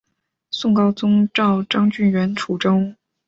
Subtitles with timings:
[0.49, 2.91] 宋高宗诏张俊援楚州。